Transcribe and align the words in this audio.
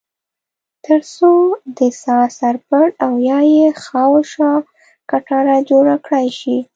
ترڅو 0.83 1.33
د 1.77 1.79
څاه 2.01 2.25
سر 2.37 2.55
پټ 2.67 2.91
او 3.05 3.13
یا 3.29 3.39
یې 3.55 3.65
خواوشا 3.83 4.51
کټاره 5.11 5.57
جوړه 5.69 5.95
کړای 6.05 6.27
شي. 6.39 6.57